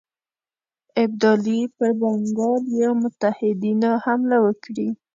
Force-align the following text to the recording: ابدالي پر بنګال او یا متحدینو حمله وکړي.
ابدالي 1.03 1.59
پر 1.75 1.89
بنګال 1.99 2.63
او 2.71 2.75
یا 2.81 2.91
متحدینو 3.03 3.91
حمله 4.03 4.37
وکړي. 4.45 4.87